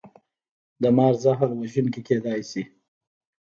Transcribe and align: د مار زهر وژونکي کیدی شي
د 0.81 0.83
مار 0.97 1.13
زهر 1.23 1.49
وژونکي 1.59 2.01
کیدی 2.07 2.39
شي 2.49 2.61